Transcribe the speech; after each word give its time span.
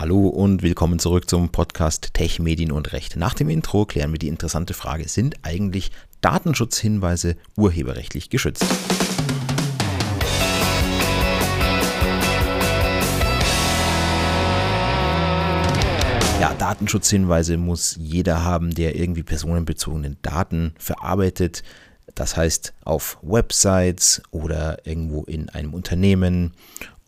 Hallo 0.00 0.28
und 0.28 0.62
willkommen 0.62 0.98
zurück 0.98 1.28
zum 1.28 1.50
Podcast 1.50 2.14
Tech, 2.14 2.38
Medien 2.38 2.72
und 2.72 2.94
Recht. 2.94 3.16
Nach 3.16 3.34
dem 3.34 3.50
Intro 3.50 3.84
klären 3.84 4.12
wir 4.12 4.18
die 4.18 4.28
interessante 4.28 4.72
Frage, 4.72 5.06
sind 5.06 5.36
eigentlich 5.42 5.90
Datenschutzhinweise 6.22 7.36
urheberrechtlich 7.54 8.30
geschützt? 8.30 8.64
Ja, 16.40 16.54
Datenschutzhinweise 16.54 17.58
muss 17.58 17.94
jeder 18.00 18.42
haben, 18.42 18.74
der 18.74 18.96
irgendwie 18.96 19.22
personenbezogene 19.22 20.16
Daten 20.22 20.72
verarbeitet. 20.78 21.62
Das 22.14 22.38
heißt 22.38 22.72
auf 22.86 23.18
Websites 23.20 24.22
oder 24.30 24.78
irgendwo 24.86 25.24
in 25.24 25.50
einem 25.50 25.74
Unternehmen. 25.74 26.54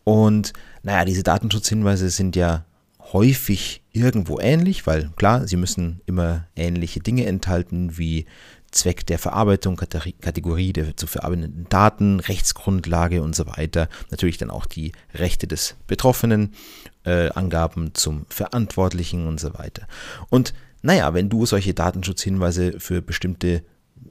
Und 0.03 0.53
naja, 0.83 1.05
diese 1.05 1.23
Datenschutzhinweise 1.23 2.11
sind 2.11 2.35
ja 2.35 2.65
häufig 3.11 3.83
irgendwo 3.91 4.39
ähnlich, 4.39 4.87
weil 4.87 5.09
klar, 5.15 5.47
sie 5.47 5.57
müssen 5.57 6.01
immer 6.05 6.47
ähnliche 6.55 6.99
Dinge 6.99 7.25
enthalten 7.25 7.97
wie 7.97 8.25
Zweck 8.71 9.05
der 9.05 9.19
Verarbeitung, 9.19 9.75
Kategorie 9.75 10.73
der 10.73 10.97
zu 10.97 11.05
verarbeitenden 11.05 11.67
Daten, 11.69 12.19
Rechtsgrundlage 12.19 13.21
und 13.21 13.35
so 13.35 13.45
weiter. 13.45 13.87
Natürlich 14.09 14.37
dann 14.37 14.49
auch 14.49 14.65
die 14.65 14.93
Rechte 15.13 15.47
des 15.47 15.75
Betroffenen, 15.85 16.53
äh, 17.05 17.29
Angaben 17.29 17.93
zum 17.93 18.25
Verantwortlichen 18.29 19.27
und 19.27 19.39
so 19.39 19.53
weiter. 19.53 19.87
Und 20.29 20.53
naja, 20.81 21.13
wenn 21.13 21.29
du 21.29 21.45
solche 21.45 21.73
Datenschutzhinweise 21.73 22.79
für 22.79 23.01
bestimmte 23.01 23.63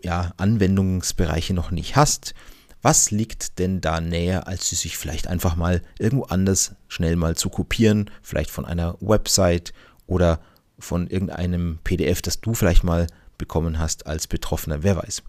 ja, 0.02 0.32
Anwendungsbereiche 0.36 1.54
noch 1.54 1.70
nicht 1.70 1.96
hast, 1.96 2.34
was 2.82 3.12
liegt 3.12 3.58
denn 3.58 3.80
da 3.80 4.00
näher, 4.00 4.48
als 4.48 4.68
sie 4.68 4.76
sich 4.76 4.98
vielleicht 4.98 5.28
einfach 5.28 5.56
mal 5.56 5.82
irgendwo 5.98 6.24
anders 6.24 6.74
schnell 6.88 7.16
mal 7.16 7.36
zu 7.36 7.48
kopieren, 7.48 8.10
vielleicht 8.22 8.50
von 8.50 8.64
einer 8.64 8.96
Website 9.00 9.72
oder 10.06 10.40
von 10.78 11.06
irgendeinem 11.06 11.78
PDF, 11.84 12.22
das 12.22 12.40
du 12.40 12.54
vielleicht 12.54 12.82
mal 12.82 13.06
bekommen 13.38 13.78
hast 13.78 14.06
als 14.06 14.26
Betroffener, 14.26 14.82
wer 14.82 14.96
weiß. 14.96 15.22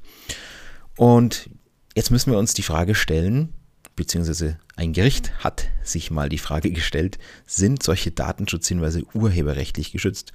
Und 0.97 1.49
jetzt 1.95 2.11
müssen 2.11 2.31
wir 2.31 2.39
uns 2.39 2.53
die 2.53 2.63
Frage 2.63 2.95
stellen, 2.95 3.53
beziehungsweise 3.95 4.57
ein 4.75 4.93
Gericht 4.93 5.43
hat 5.43 5.67
sich 5.83 6.09
mal 6.09 6.29
die 6.29 6.39
Frage 6.39 6.71
gestellt, 6.71 7.19
sind 7.45 7.83
solche 7.83 8.11
Datenschutzhinweise 8.11 9.03
urheberrechtlich 9.13 9.91
geschützt? 9.91 10.33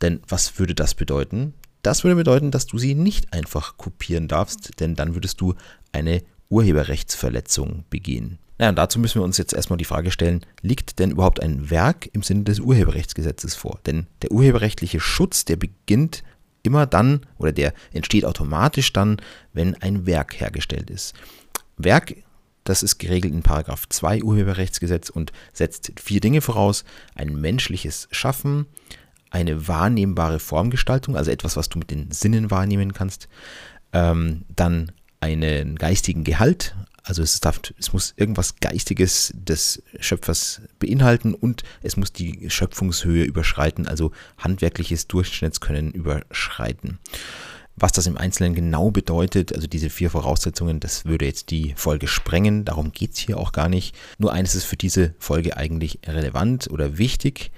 Denn 0.00 0.20
was 0.28 0.58
würde 0.58 0.74
das 0.74 0.94
bedeuten? 0.94 1.54
Das 1.82 2.02
würde 2.02 2.16
bedeuten, 2.16 2.50
dass 2.50 2.66
du 2.66 2.78
sie 2.78 2.94
nicht 2.94 3.32
einfach 3.32 3.76
kopieren 3.76 4.26
darfst, 4.26 4.80
denn 4.80 4.96
dann 4.96 5.14
würdest 5.14 5.40
du 5.40 5.54
eine 5.92 6.22
Urheberrechtsverletzung 6.50 7.84
begehen. 7.90 8.38
Naja, 8.58 8.70
und 8.70 8.76
dazu 8.76 8.98
müssen 8.98 9.20
wir 9.20 9.24
uns 9.24 9.38
jetzt 9.38 9.52
erstmal 9.52 9.76
die 9.76 9.84
Frage 9.84 10.10
stellen, 10.10 10.44
liegt 10.62 10.98
denn 10.98 11.12
überhaupt 11.12 11.40
ein 11.40 11.70
Werk 11.70 12.08
im 12.12 12.22
Sinne 12.22 12.44
des 12.44 12.58
Urheberrechtsgesetzes 12.58 13.54
vor? 13.54 13.78
Denn 13.86 14.06
der 14.22 14.32
urheberrechtliche 14.32 14.98
Schutz, 14.98 15.44
der 15.44 15.56
beginnt 15.56 16.24
immer 16.64 16.86
dann 16.86 17.20
oder 17.38 17.52
der 17.52 17.72
entsteht 17.92 18.24
automatisch 18.24 18.92
dann, 18.92 19.18
wenn 19.52 19.74
ein 19.76 20.06
Werk 20.06 20.40
hergestellt 20.40 20.90
ist. 20.90 21.14
Werk, 21.76 22.16
das 22.64 22.82
ist 22.82 22.98
geregelt 22.98 23.32
in 23.32 23.42
Paragraph 23.42 23.88
2 23.88 24.22
Urheberrechtsgesetz 24.24 25.08
und 25.08 25.32
setzt 25.52 25.92
vier 26.00 26.20
Dinge 26.20 26.40
voraus: 26.40 26.84
ein 27.14 27.40
menschliches 27.40 28.08
Schaffen, 28.10 28.66
eine 29.30 29.68
wahrnehmbare 29.68 30.40
Formgestaltung, 30.40 31.16
also 31.16 31.30
etwas, 31.30 31.56
was 31.56 31.68
du 31.68 31.78
mit 31.78 31.90
den 31.90 32.10
Sinnen 32.10 32.50
wahrnehmen 32.50 32.92
kannst, 32.92 33.28
ähm, 33.92 34.44
dann 34.54 34.92
einen 35.20 35.76
geistigen 35.76 36.24
Gehalt, 36.24 36.74
also 37.08 37.22
es, 37.22 37.40
darf, 37.40 37.60
es 37.78 37.92
muss 37.92 38.12
irgendwas 38.16 38.56
Geistiges 38.60 39.32
des 39.34 39.82
Schöpfers 39.98 40.60
beinhalten 40.78 41.32
und 41.34 41.62
es 41.82 41.96
muss 41.96 42.12
die 42.12 42.50
Schöpfungshöhe 42.50 43.24
überschreiten, 43.24 43.86
also 43.86 44.12
handwerkliches 44.36 45.06
Durchschnittskönnen 45.06 45.92
überschreiten. 45.92 46.98
Was 47.76 47.92
das 47.92 48.06
im 48.06 48.18
Einzelnen 48.18 48.54
genau 48.54 48.90
bedeutet, 48.90 49.54
also 49.54 49.66
diese 49.68 49.88
vier 49.88 50.10
Voraussetzungen, 50.10 50.80
das 50.80 51.04
würde 51.04 51.26
jetzt 51.26 51.50
die 51.50 51.74
Folge 51.76 52.08
sprengen. 52.08 52.64
Darum 52.64 52.92
geht 52.92 53.12
es 53.12 53.18
hier 53.18 53.38
auch 53.38 53.52
gar 53.52 53.68
nicht. 53.68 53.94
Nur 54.18 54.32
eines 54.32 54.56
ist 54.56 54.64
für 54.64 54.76
diese 54.76 55.14
Folge 55.18 55.56
eigentlich 55.56 56.00
relevant 56.04 56.68
oder 56.70 56.98
wichtig. 56.98 57.52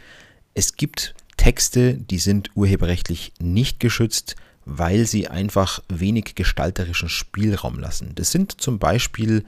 Es 0.53 0.77
gibt 0.77 1.15
Texte, 1.39 1.95
die 1.95 2.19
sind 2.19 2.51
urheberrechtlich 2.55 3.33
nicht 3.41 3.81
geschützt 3.81 4.37
weil 4.65 5.07
sie 5.07 5.29
einfach 5.29 5.81
wenig 5.89 6.35
gestalterischen 6.35 7.09
Spielraum 7.09 7.79
lassen. 7.79 8.13
Das 8.15 8.31
sind 8.31 8.61
zum 8.61 8.79
Beispiel 8.79 9.45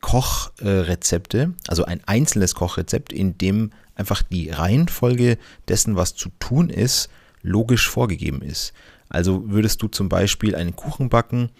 Kochrezepte, 0.00 1.54
also 1.68 1.84
ein 1.84 2.00
einzelnes 2.06 2.54
Kochrezept, 2.54 3.12
in 3.12 3.38
dem 3.38 3.70
einfach 3.94 4.22
die 4.22 4.50
Reihenfolge 4.50 5.38
dessen, 5.68 5.96
was 5.96 6.14
zu 6.14 6.30
tun 6.38 6.70
ist, 6.70 7.08
logisch 7.42 7.88
vorgegeben 7.88 8.42
ist. 8.42 8.72
Also 9.08 9.50
würdest 9.50 9.82
du 9.82 9.88
zum 9.88 10.08
Beispiel 10.08 10.56
einen 10.56 10.74
Kuchen 10.74 11.08
backen, 11.08 11.50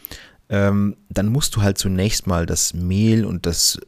ähm, 0.48 0.96
dann 1.08 1.28
musst 1.28 1.56
du 1.56 1.62
halt 1.62 1.78
zunächst 1.78 2.26
mal 2.26 2.46
das 2.46 2.74
Mehl 2.74 3.24
und 3.24 3.46
das, 3.46 3.78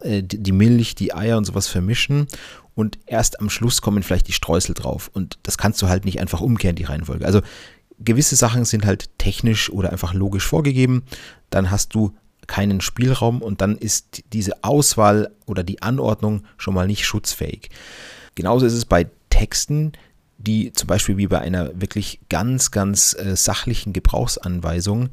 äh, 0.00 0.22
die 0.22 0.52
Milch, 0.52 0.94
die 0.94 1.14
Eier 1.14 1.38
und 1.38 1.44
sowas 1.44 1.66
vermischen 1.66 2.28
und 2.74 2.98
erst 3.06 3.40
am 3.40 3.50
Schluss 3.50 3.82
kommen 3.82 4.02
vielleicht 4.02 4.28
die 4.28 4.32
Streusel 4.32 4.74
drauf. 4.74 5.10
Und 5.12 5.38
das 5.44 5.58
kannst 5.58 5.80
du 5.80 5.88
halt 5.88 6.04
nicht 6.04 6.20
einfach 6.20 6.40
umkehren, 6.40 6.76
die 6.76 6.84
Reihenfolge. 6.84 7.24
Also 7.24 7.40
gewisse 7.98 8.36
Sachen 8.36 8.64
sind 8.64 8.86
halt 8.86 9.10
technisch 9.18 9.70
oder 9.70 9.92
einfach 9.92 10.14
logisch 10.14 10.46
vorgegeben. 10.46 11.04
Dann 11.50 11.70
hast 11.70 11.94
du 11.94 12.14
keinen 12.46 12.80
Spielraum 12.80 13.42
und 13.42 13.60
dann 13.60 13.76
ist 13.76 14.22
diese 14.32 14.62
Auswahl 14.64 15.30
oder 15.46 15.62
die 15.62 15.82
Anordnung 15.82 16.44
schon 16.56 16.74
mal 16.74 16.86
nicht 16.86 17.04
schutzfähig. 17.06 17.70
Genauso 18.34 18.66
ist 18.66 18.74
es 18.74 18.84
bei 18.84 19.08
Texten, 19.30 19.92
die 20.38 20.72
zum 20.72 20.88
Beispiel 20.88 21.16
wie 21.16 21.26
bei 21.26 21.40
einer 21.40 21.80
wirklich 21.80 22.20
ganz, 22.28 22.70
ganz 22.70 23.16
äh, 23.18 23.36
sachlichen 23.36 23.92
Gebrauchsanweisung, 23.92 25.08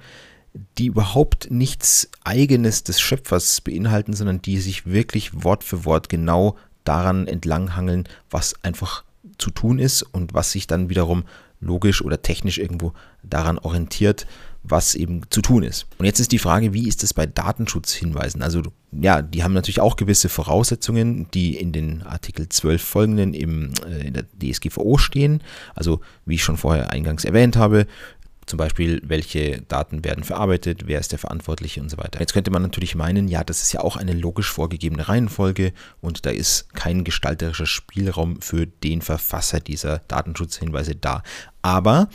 die 0.77 0.87
überhaupt 0.87 1.49
nichts 1.49 2.09
Eigenes 2.23 2.83
des 2.83 2.99
Schöpfers 2.99 3.61
beinhalten, 3.61 4.13
sondern 4.13 4.41
die 4.41 4.59
sich 4.59 4.85
wirklich 4.85 5.43
Wort 5.43 5.63
für 5.63 5.85
Wort 5.85 6.09
genau 6.09 6.57
daran 6.83 7.27
entlanghangeln, 7.27 8.09
was 8.29 8.55
einfach 8.63 9.03
zu 9.37 9.51
tun 9.51 9.79
ist 9.79 10.01
und 10.01 10.33
was 10.33 10.51
sich 10.51 10.67
dann 10.67 10.89
wiederum 10.89 11.23
logisch 11.61 12.01
oder 12.01 12.21
technisch 12.21 12.57
irgendwo 12.57 12.93
daran 13.23 13.57
orientiert, 13.59 14.25
was 14.63 14.93
eben 14.93 15.21
zu 15.29 15.41
tun 15.41 15.63
ist. 15.63 15.87
Und 15.97 16.05
jetzt 16.05 16.19
ist 16.19 16.31
die 16.31 16.37
Frage, 16.37 16.73
wie 16.73 16.87
ist 16.87 17.03
es 17.03 17.13
bei 17.13 17.25
Datenschutzhinweisen? 17.25 18.41
Also 18.41 18.61
ja, 18.91 19.21
die 19.21 19.43
haben 19.43 19.53
natürlich 19.53 19.79
auch 19.79 19.95
gewisse 19.95 20.29
Voraussetzungen, 20.29 21.27
die 21.33 21.55
in 21.55 21.71
den 21.71 22.03
Artikel 22.03 22.47
12 22.49 22.81
folgenden 22.81 23.33
im, 23.33 23.71
äh, 23.87 24.07
in 24.07 24.13
der 24.13 24.25
DSGVO 24.39 24.97
stehen. 24.97 25.41
Also 25.73 26.01
wie 26.25 26.35
ich 26.35 26.43
schon 26.43 26.57
vorher 26.57 26.91
eingangs 26.91 27.25
erwähnt 27.25 27.55
habe, 27.55 27.87
zum 28.45 28.57
Beispiel, 28.57 29.01
welche 29.05 29.61
Daten 29.61 30.03
werden 30.03 30.23
verarbeitet, 30.23 30.87
wer 30.87 30.99
ist 30.99 31.11
der 31.11 31.19
Verantwortliche 31.19 31.81
und 31.81 31.89
so 31.89 31.97
weiter. 31.97 32.19
Jetzt 32.19 32.33
könnte 32.33 32.51
man 32.51 32.61
natürlich 32.61 32.95
meinen, 32.95 33.27
ja, 33.27 33.43
das 33.43 33.61
ist 33.61 33.71
ja 33.71 33.81
auch 33.81 33.95
eine 33.95 34.13
logisch 34.13 34.51
vorgegebene 34.51 35.07
Reihenfolge 35.07 35.73
und 36.01 36.25
da 36.25 36.31
ist 36.31 36.73
kein 36.73 37.03
gestalterischer 37.03 37.65
Spielraum 37.65 38.41
für 38.41 38.65
den 38.65 39.01
Verfasser 39.01 39.59
dieser 39.59 39.99
Datenschutzhinweise 40.07 40.95
da. 40.95 41.23
Aber 41.61 42.09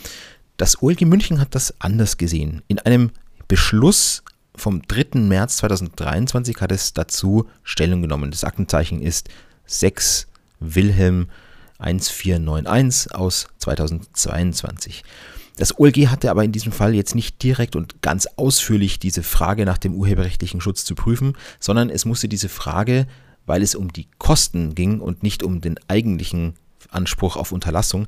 das 0.56 0.82
OLG 0.82 1.02
München 1.02 1.40
hat 1.40 1.54
das 1.54 1.74
anders 1.80 2.16
gesehen. 2.16 2.62
In 2.68 2.78
einem 2.78 3.10
Beschluss 3.48 4.22
vom 4.56 4.82
3. 4.82 5.20
März 5.20 5.58
2023 5.58 6.56
hat 6.60 6.72
es 6.72 6.92
dazu 6.92 7.46
Stellung 7.62 8.02
genommen. 8.02 8.30
Das 8.30 8.44
Aktenzeichen 8.44 9.02
ist 9.02 9.28
6 9.66 10.26
Wilhelm 10.60 11.28
1491 11.78 13.14
aus 13.14 13.48
2022. 13.58 15.04
Das 15.56 15.78
OLG 15.78 16.08
hatte 16.08 16.30
aber 16.30 16.44
in 16.44 16.52
diesem 16.52 16.72
Fall 16.72 16.94
jetzt 16.94 17.14
nicht 17.14 17.42
direkt 17.42 17.76
und 17.76 18.02
ganz 18.02 18.26
ausführlich 18.36 18.98
diese 18.98 19.22
Frage 19.22 19.64
nach 19.64 19.78
dem 19.78 19.94
urheberrechtlichen 19.94 20.60
Schutz 20.60 20.84
zu 20.84 20.94
prüfen, 20.94 21.34
sondern 21.58 21.90
es 21.90 22.04
musste 22.04 22.28
diese 22.28 22.48
Frage, 22.48 23.06
weil 23.46 23.62
es 23.62 23.74
um 23.74 23.92
die 23.92 24.08
Kosten 24.18 24.74
ging 24.74 25.00
und 25.00 25.22
nicht 25.22 25.42
um 25.42 25.60
den 25.60 25.76
eigentlichen 25.88 26.54
Anspruch 26.90 27.36
auf 27.36 27.52
Unterlassung, 27.52 28.06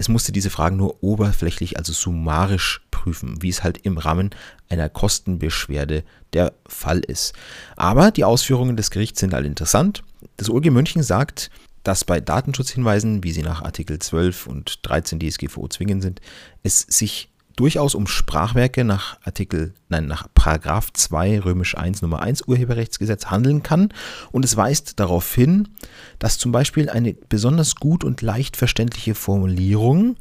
es 0.00 0.08
musste 0.08 0.32
diese 0.32 0.48
Fragen 0.48 0.78
nur 0.78 1.02
oberflächlich, 1.02 1.76
also 1.76 1.92
summarisch 1.92 2.80
prüfen, 2.90 3.42
wie 3.42 3.50
es 3.50 3.62
halt 3.62 3.84
im 3.84 3.98
Rahmen 3.98 4.30
einer 4.70 4.88
Kostenbeschwerde 4.88 6.04
der 6.32 6.54
Fall 6.66 7.00
ist. 7.00 7.34
Aber 7.76 8.10
die 8.10 8.24
Ausführungen 8.24 8.78
des 8.78 8.90
Gerichts 8.90 9.20
sind 9.20 9.34
halt 9.34 9.44
interessant. 9.44 10.02
Das 10.38 10.48
OLG 10.48 10.70
München 10.70 11.02
sagt, 11.02 11.50
dass 11.82 12.04
bei 12.04 12.20
Datenschutzhinweisen, 12.20 13.24
wie 13.24 13.32
sie 13.32 13.42
nach 13.42 13.62
Artikel 13.62 13.98
12 13.98 14.46
und 14.46 14.80
13 14.82 15.18
DSGVO 15.18 15.68
zwingend 15.68 16.02
sind, 16.02 16.20
es 16.62 16.80
sich 16.80 17.30
durchaus 17.56 17.94
um 17.94 18.06
Sprachwerke 18.06 18.84
nach 18.84 19.18
Artikel, 19.22 19.74
nein, 19.88 20.06
nach 20.06 20.28
Paragraph 20.34 20.92
2 20.92 21.40
römisch 21.40 21.76
1 21.76 22.00
Nummer 22.00 22.22
1 22.22 22.48
Urheberrechtsgesetz 22.48 23.26
handeln 23.26 23.62
kann. 23.62 23.92
Und 24.32 24.44
es 24.44 24.56
weist 24.56 24.98
darauf 24.98 25.34
hin, 25.34 25.68
dass 26.18 26.38
zum 26.38 26.52
Beispiel 26.52 26.88
eine 26.88 27.12
besonders 27.12 27.76
gut 27.76 28.02
und 28.02 28.22
leicht 28.22 28.56
verständliche 28.56 29.14
Formulierung 29.14 30.16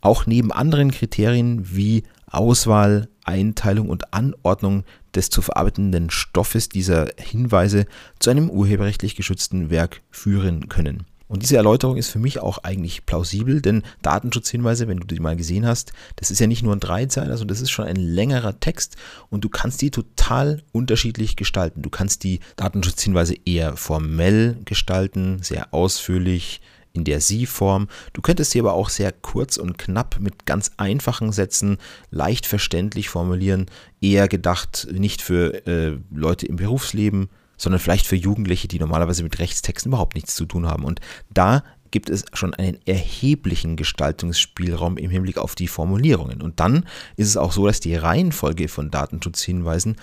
auch 0.00 0.26
neben 0.26 0.50
anderen 0.50 0.90
Kriterien 0.90 1.76
wie 1.76 2.04
Auswahl, 2.30 3.08
Einteilung 3.24 3.88
und 3.88 4.14
Anordnung 4.14 4.84
des 5.14 5.30
zu 5.30 5.42
verarbeitenden 5.42 6.10
Stoffes 6.10 6.68
dieser 6.68 7.08
Hinweise 7.18 7.86
zu 8.18 8.30
einem 8.30 8.50
urheberrechtlich 8.50 9.16
geschützten 9.16 9.70
Werk 9.70 10.02
führen 10.10 10.68
können. 10.68 11.06
Und 11.30 11.44
diese 11.44 11.56
Erläuterung 11.56 11.96
ist 11.96 12.08
für 12.10 12.18
mich 12.18 12.40
auch 12.40 12.58
eigentlich 12.64 13.06
plausibel, 13.06 13.62
denn 13.62 13.84
Datenschutzhinweise, 14.02 14.88
wenn 14.88 14.98
du 14.98 15.06
die 15.06 15.20
mal 15.20 15.36
gesehen 15.36 15.64
hast, 15.64 15.92
das 16.16 16.32
ist 16.32 16.40
ja 16.40 16.48
nicht 16.48 16.64
nur 16.64 16.74
ein 16.74 16.80
Dreizeiler, 16.80 17.36
sondern 17.36 17.54
das 17.54 17.60
ist 17.60 17.70
schon 17.70 17.84
ein 17.84 17.94
längerer 17.94 18.58
Text 18.58 18.96
und 19.28 19.44
du 19.44 19.48
kannst 19.48 19.80
die 19.80 19.92
total 19.92 20.64
unterschiedlich 20.72 21.36
gestalten. 21.36 21.82
Du 21.82 21.90
kannst 21.90 22.24
die 22.24 22.40
Datenschutzhinweise 22.56 23.36
eher 23.44 23.76
formell 23.76 24.56
gestalten, 24.64 25.40
sehr 25.40 25.72
ausführlich, 25.72 26.62
in 27.00 27.04
der 27.04 27.20
Sie-Form. 27.20 27.88
Du 28.12 28.20
könntest 28.20 28.50
sie 28.50 28.60
aber 28.60 28.74
auch 28.74 28.90
sehr 28.90 29.10
kurz 29.10 29.56
und 29.56 29.78
knapp 29.78 30.18
mit 30.20 30.44
ganz 30.44 30.72
einfachen 30.76 31.32
Sätzen 31.32 31.78
leicht 32.10 32.46
verständlich 32.46 33.08
formulieren, 33.08 33.66
eher 34.00 34.28
gedacht 34.28 34.86
nicht 34.92 35.22
für 35.22 35.66
äh, 35.66 35.98
Leute 36.14 36.46
im 36.46 36.56
Berufsleben, 36.56 37.30
sondern 37.56 37.80
vielleicht 37.80 38.06
für 38.06 38.16
Jugendliche, 38.16 38.68
die 38.68 38.78
normalerweise 38.78 39.22
mit 39.22 39.38
Rechtstexten 39.38 39.90
überhaupt 39.90 40.14
nichts 40.14 40.34
zu 40.34 40.44
tun 40.44 40.66
haben. 40.66 40.84
Und 40.84 41.00
da 41.32 41.62
gibt 41.90 42.10
es 42.10 42.24
schon 42.34 42.54
einen 42.54 42.78
erheblichen 42.86 43.76
Gestaltungsspielraum 43.76 44.96
im 44.96 45.10
Hinblick 45.10 45.38
auf 45.38 45.54
die 45.54 45.68
Formulierungen. 45.68 46.42
Und 46.42 46.60
dann 46.60 46.86
ist 47.16 47.28
es 47.28 47.36
auch 47.36 47.52
so, 47.52 47.66
dass 47.66 47.80
die 47.80 47.96
Reihenfolge 47.96 48.68
von 48.68 48.90
Datenschutzhinweisen 48.90 49.96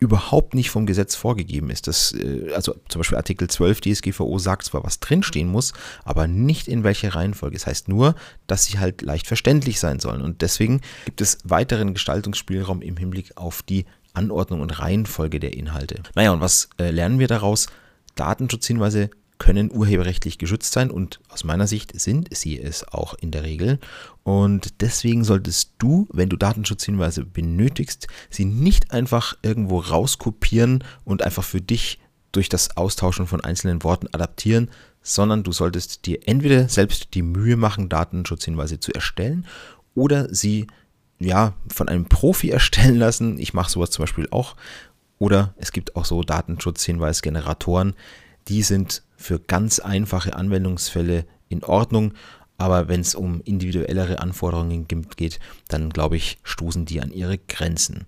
überhaupt 0.00 0.54
nicht 0.54 0.70
vom 0.70 0.86
Gesetz 0.86 1.14
vorgegeben 1.14 1.68
ist. 1.70 1.86
Das, 1.86 2.12
äh, 2.12 2.52
also 2.54 2.74
zum 2.88 3.00
Beispiel 3.00 3.18
Artikel 3.18 3.48
12 3.48 3.82
DSGVO 3.82 4.38
sagt 4.38 4.64
zwar, 4.64 4.82
was 4.82 4.98
drinstehen 4.98 5.48
muss, 5.48 5.74
aber 6.04 6.26
nicht 6.26 6.68
in 6.68 6.82
welcher 6.82 7.14
Reihenfolge. 7.14 7.56
Das 7.56 7.66
heißt 7.66 7.88
nur, 7.88 8.14
dass 8.46 8.64
sie 8.64 8.78
halt 8.78 9.02
leicht 9.02 9.26
verständlich 9.26 9.78
sein 9.78 10.00
sollen. 10.00 10.22
Und 10.22 10.40
deswegen 10.40 10.80
gibt 11.04 11.20
es 11.20 11.38
weiteren 11.44 11.92
Gestaltungsspielraum 11.92 12.80
im 12.80 12.96
Hinblick 12.96 13.36
auf 13.36 13.62
die 13.62 13.84
Anordnung 14.14 14.62
und 14.62 14.80
Reihenfolge 14.80 15.38
der 15.38 15.52
Inhalte. 15.52 16.02
Naja, 16.14 16.32
und 16.32 16.40
was 16.40 16.70
äh, 16.78 16.90
lernen 16.90 17.18
wir 17.18 17.28
daraus? 17.28 17.68
Datenschutzhinweise 18.16 19.10
können 19.40 19.72
urheberrechtlich 19.72 20.38
geschützt 20.38 20.72
sein 20.72 20.90
und 20.90 21.18
aus 21.30 21.42
meiner 21.42 21.66
Sicht 21.66 21.98
sind 21.98 22.28
sie 22.32 22.60
es 22.60 22.86
auch 22.86 23.14
in 23.14 23.32
der 23.32 23.42
Regel. 23.42 23.80
Und 24.22 24.80
deswegen 24.82 25.24
solltest 25.24 25.72
du, 25.78 26.06
wenn 26.12 26.28
du 26.28 26.36
Datenschutzhinweise 26.36 27.24
benötigst, 27.24 28.06
sie 28.28 28.44
nicht 28.44 28.92
einfach 28.92 29.36
irgendwo 29.42 29.80
rauskopieren 29.80 30.84
und 31.04 31.22
einfach 31.22 31.42
für 31.42 31.62
dich 31.62 31.98
durch 32.32 32.48
das 32.48 32.76
Austauschen 32.76 33.26
von 33.26 33.40
einzelnen 33.40 33.82
Worten 33.82 34.06
adaptieren, 34.12 34.70
sondern 35.02 35.42
du 35.42 35.52
solltest 35.52 36.04
dir 36.04 36.20
entweder 36.28 36.68
selbst 36.68 37.14
die 37.14 37.22
Mühe 37.22 37.56
machen, 37.56 37.88
Datenschutzhinweise 37.88 38.78
zu 38.78 38.92
erstellen 38.92 39.46
oder 39.94 40.32
sie 40.32 40.66
ja, 41.18 41.54
von 41.72 41.88
einem 41.88 42.04
Profi 42.04 42.50
erstellen 42.50 42.96
lassen. 42.96 43.38
Ich 43.38 43.54
mache 43.54 43.70
sowas 43.70 43.90
zum 43.90 44.02
Beispiel 44.02 44.28
auch. 44.30 44.54
Oder 45.18 45.54
es 45.56 45.72
gibt 45.72 45.96
auch 45.96 46.04
so 46.04 46.22
Datenschutzhinweisgeneratoren, 46.22 47.94
die 48.48 48.62
sind 48.62 49.02
für 49.20 49.38
ganz 49.38 49.78
einfache 49.78 50.34
Anwendungsfälle 50.34 51.26
in 51.48 51.62
Ordnung. 51.62 52.14
Aber 52.58 52.88
wenn 52.88 53.00
es 53.00 53.14
um 53.14 53.40
individuellere 53.42 54.18
Anforderungen 54.20 54.88
geht, 54.88 55.38
dann 55.68 55.90
glaube 55.90 56.16
ich, 56.16 56.38
stoßen 56.42 56.86
die 56.86 57.00
an 57.00 57.12
ihre 57.12 57.38
Grenzen. 57.38 58.06